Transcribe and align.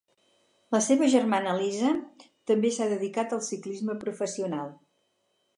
La 0.75 0.79
seva 0.85 1.09
germana 1.15 1.51
Elisa 1.57 1.91
també 2.53 2.73
s'ha 2.79 2.89
dedicat 2.97 3.39
al 3.39 3.47
ciclisme 3.51 4.01
professional. 4.07 4.77